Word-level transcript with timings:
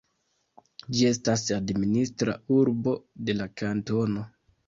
Ĝi 0.99 1.05
estas 1.09 1.43
administra 1.57 2.35
urbo 2.57 2.97
de 3.27 3.37
la 3.43 3.49
kantono. 3.63 4.27